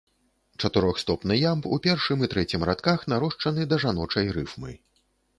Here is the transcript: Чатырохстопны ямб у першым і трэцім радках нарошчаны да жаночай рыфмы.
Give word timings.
Чатырохстопны 0.61 1.35
ямб 1.49 1.67
у 1.75 1.77
першым 1.87 2.23
і 2.27 2.29
трэцім 2.31 2.65
радках 2.69 3.03
нарошчаны 3.13 3.67
да 3.75 3.79
жаночай 3.83 4.31
рыфмы. 4.39 4.73